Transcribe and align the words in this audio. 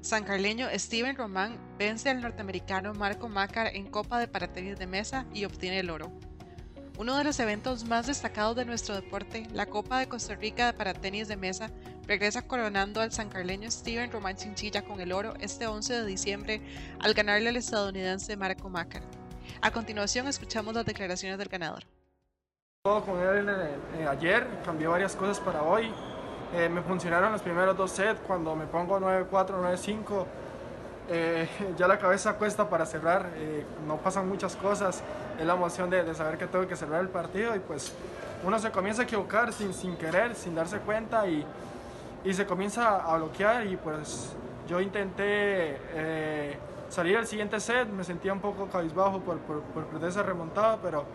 sancarleño 0.00 0.68
Steven 0.74 1.16
Román 1.16 1.58
vence 1.78 2.10
al 2.10 2.20
norteamericano 2.20 2.94
Marco 2.94 3.28
Macar 3.28 3.68
en 3.74 3.90
Copa 3.90 4.18
de 4.18 4.28
Paratenis 4.28 4.78
de 4.78 4.86
Mesa 4.86 5.26
y 5.32 5.44
obtiene 5.44 5.80
el 5.80 5.90
oro. 5.90 6.12
Uno 6.98 7.16
de 7.16 7.24
los 7.24 7.40
eventos 7.40 7.84
más 7.84 8.06
destacados 8.06 8.54
de 8.54 8.64
nuestro 8.64 8.94
deporte, 8.94 9.46
la 9.52 9.66
Copa 9.66 9.98
de 9.98 10.08
Costa 10.08 10.34
Rica 10.34 10.66
de 10.66 10.72
Paratenis 10.72 11.26
de 11.26 11.36
Mesa, 11.36 11.70
regresa 12.06 12.42
coronando 12.42 13.00
al 13.00 13.12
sancarleño 13.12 13.70
Steven 13.70 14.12
Román 14.12 14.36
Chinchilla 14.36 14.82
con 14.82 15.00
el 15.00 15.12
oro 15.12 15.34
este 15.40 15.66
11 15.66 15.94
de 15.94 16.06
diciembre 16.06 16.60
al 17.00 17.14
ganarle 17.14 17.48
al 17.48 17.56
estadounidense 17.56 18.36
Marco 18.36 18.68
Macar. 18.68 19.02
A 19.60 19.70
continuación 19.70 20.28
escuchamos 20.28 20.74
las 20.74 20.84
declaraciones 20.84 21.38
del 21.38 21.48
ganador. 21.48 21.84
Con 22.84 23.20
él 23.20 23.48
eh, 23.48 24.06
ayer, 24.08 24.44
cambié 24.64 24.88
varias 24.88 25.14
cosas 25.14 25.38
para 25.38 25.62
hoy. 25.62 25.92
Eh, 26.54 26.68
me 26.68 26.82
funcionaron 26.82 27.32
los 27.32 27.40
primeros 27.40 27.74
dos 27.74 27.90
sets, 27.92 28.20
cuando 28.26 28.54
me 28.54 28.66
pongo 28.66 29.00
9-4, 29.00 29.26
9-5, 29.30 30.26
eh, 31.08 31.48
ya 31.78 31.88
la 31.88 31.98
cabeza 31.98 32.34
cuesta 32.34 32.68
para 32.68 32.84
cerrar, 32.84 33.30
eh, 33.36 33.64
no 33.86 33.96
pasan 33.96 34.28
muchas 34.28 34.54
cosas, 34.56 35.02
es 35.38 35.46
la 35.46 35.54
emoción 35.54 35.88
de, 35.88 36.14
saber 36.14 36.36
que 36.36 36.46
tengo 36.46 36.66
que 36.66 36.76
cerrar 36.76 37.00
el 37.00 37.08
partido 37.08 37.56
y 37.56 37.58
pues 37.58 37.94
uno 38.44 38.58
se 38.58 38.70
comienza 38.70 39.00
a 39.00 39.04
equivocar 39.04 39.50
sin, 39.54 39.72
sin 39.72 39.96
querer, 39.96 40.34
sin 40.34 40.54
darse 40.54 40.78
cuenta 40.80 41.26
y, 41.26 41.42
y 42.22 42.34
se 42.34 42.44
comienza 42.44 42.96
a 42.96 43.16
bloquear 43.16 43.66
y 43.66 43.76
pues 43.76 44.34
yo 44.68 44.78
intenté 44.78 45.78
salir 46.90 47.16
al 47.16 47.26
siguiente 47.26 47.58
set, 47.60 47.88
me 47.88 48.04
sentía 48.04 48.32
un 48.32 48.40
poco 48.40 48.66
cabizbajo 48.66 49.20
por, 49.20 49.38
por, 49.38 49.62
por 49.62 49.86
perder 49.86 50.10
esa 50.10 50.22
remontada, 50.22 50.76
pero 50.82 51.06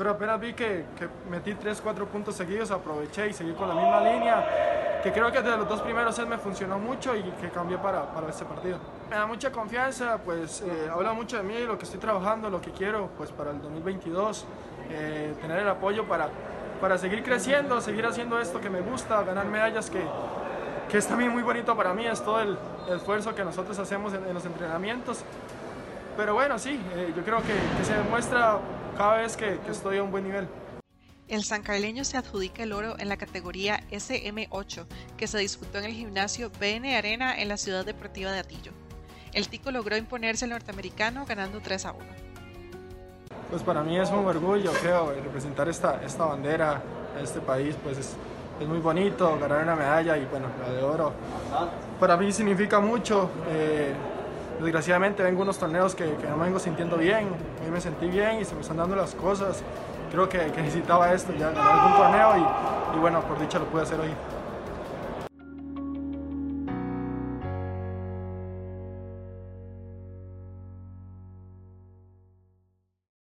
pero 0.00 0.12
apenas 0.12 0.40
vi 0.40 0.54
que, 0.54 0.86
que 0.98 1.06
metí 1.30 1.52
3-4 1.52 2.06
puntos 2.06 2.34
seguidos, 2.34 2.70
aproveché 2.70 3.28
y 3.28 3.34
seguí 3.34 3.52
con 3.52 3.68
la 3.68 3.74
misma 3.74 4.00
línea, 4.00 4.69
que 5.02 5.12
creo 5.12 5.32
que 5.32 5.40
desde 5.40 5.56
los 5.56 5.68
dos 5.68 5.80
primeros 5.80 6.14
sets 6.14 6.28
me 6.28 6.38
funcionó 6.38 6.78
mucho 6.78 7.16
y 7.16 7.22
que 7.22 7.48
cambié 7.50 7.78
para, 7.78 8.12
para 8.12 8.28
este 8.28 8.44
partido. 8.44 8.78
Me 9.08 9.16
da 9.16 9.26
mucha 9.26 9.50
confianza, 9.50 10.18
pues 10.24 10.62
eh, 10.62 10.88
habla 10.92 11.12
mucho 11.12 11.36
de 11.36 11.42
mí, 11.42 11.58
lo 11.66 11.78
que 11.78 11.84
estoy 11.84 12.00
trabajando, 12.00 12.50
lo 12.50 12.60
que 12.60 12.70
quiero 12.70 13.10
pues 13.16 13.30
para 13.30 13.50
el 13.50 13.60
2022, 13.62 14.44
eh, 14.90 15.34
tener 15.40 15.60
el 15.60 15.68
apoyo 15.68 16.06
para, 16.06 16.28
para 16.80 16.98
seguir 16.98 17.22
creciendo, 17.22 17.80
seguir 17.80 18.04
haciendo 18.06 18.38
esto 18.40 18.60
que 18.60 18.70
me 18.70 18.80
gusta, 18.80 19.22
ganar 19.22 19.46
medallas 19.46 19.90
que, 19.90 20.02
es 20.96 21.06
también 21.06 21.30
muy 21.30 21.42
bonito 21.42 21.76
para 21.76 21.94
mí, 21.94 22.06
es 22.06 22.22
todo 22.22 22.40
el, 22.40 22.58
esfuerzo 22.92 23.34
que 23.36 23.44
nosotros 23.44 23.78
hacemos 23.78 24.12
en, 24.12 24.34
los 24.34 24.44
entrenamientos. 24.44 25.22
Pero 26.16 26.34
bueno, 26.34 26.58
sí, 26.58 26.80
eh, 26.96 27.12
yo 27.16 27.22
creo 27.22 27.38
que, 27.38 27.84
se 27.84 27.94
demuestra 27.94 28.58
cada 28.98 29.18
vez 29.18 29.36
que, 29.36 29.60
estoy 29.68 29.98
a 29.98 30.02
un 30.02 30.10
buen 30.10 30.24
nivel. 30.24 30.48
El 31.30 31.44
sancarleño 31.44 32.02
se 32.02 32.16
adjudica 32.16 32.64
el 32.64 32.72
oro 32.72 32.96
en 32.98 33.08
la 33.08 33.16
categoría 33.16 33.84
SM8, 33.92 34.84
que 35.16 35.28
se 35.28 35.38
disputó 35.38 35.78
en 35.78 35.84
el 35.84 35.92
gimnasio 35.92 36.50
BN 36.58 36.96
Arena 36.96 37.40
en 37.40 37.46
la 37.46 37.56
ciudad 37.56 37.86
deportiva 37.86 38.32
de 38.32 38.40
Atillo. 38.40 38.72
El 39.32 39.48
tico 39.48 39.70
logró 39.70 39.96
imponerse 39.96 40.46
al 40.46 40.50
norteamericano 40.50 41.24
ganando 41.26 41.60
3 41.60 41.86
a 41.86 41.92
1. 41.92 42.04
Pues 43.48 43.62
para 43.62 43.84
mí 43.84 43.96
es 43.96 44.10
un 44.10 44.26
orgullo, 44.26 44.72
creo, 44.82 45.12
representar 45.22 45.68
esta, 45.68 46.02
esta 46.04 46.24
bandera 46.24 46.82
a 47.16 47.20
este 47.20 47.40
país, 47.40 47.76
pues 47.80 47.96
es, 47.98 48.16
es 48.60 48.66
muy 48.66 48.80
bonito, 48.80 49.38
ganar 49.38 49.62
una 49.62 49.76
medalla 49.76 50.18
y 50.18 50.24
bueno, 50.24 50.48
la 50.60 50.72
de 50.72 50.82
oro. 50.82 51.12
Para 52.00 52.16
mí 52.16 52.32
significa 52.32 52.80
mucho. 52.80 53.30
Eh, 53.50 53.94
desgraciadamente 54.60 55.22
vengo 55.22 55.42
unos 55.42 55.58
torneos 55.58 55.94
que, 55.94 56.16
que, 56.16 56.26
no 56.26 56.36
me 56.36 56.46
vengo 56.46 56.58
sintiendo 56.58 56.96
bien, 56.96 57.28
hoy 57.64 57.70
me 57.70 57.80
sentí 57.80 58.08
bien 58.08 58.40
y 58.40 58.44
se 58.44 58.54
me 58.54 58.60
están 58.60 58.76
dando 58.76 58.94
las 58.94 59.14
cosas, 59.14 59.62
creo 60.10 60.28
que, 60.28 60.38
necesitaba 60.38 61.12
esto, 61.12 61.32
ya 61.32 61.48
algún 61.48 61.96
torneo 61.96 62.36
y, 62.36 62.96
y 62.96 63.00
bueno, 63.00 63.20
por 63.22 63.38
dicha 63.38 63.58
lo 63.58 63.66
pude 63.66 63.82
hacer 63.82 64.00
hoy. 64.00 64.10